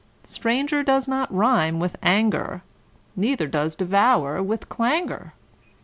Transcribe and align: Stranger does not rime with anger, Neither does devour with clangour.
Stranger 0.25 0.81
does 0.81 1.07
not 1.07 1.31
rime 1.31 1.79
with 1.79 1.95
anger, 2.01 2.63
Neither 3.15 3.45
does 3.45 3.75
devour 3.75 4.41
with 4.41 4.67
clangour. 4.67 5.33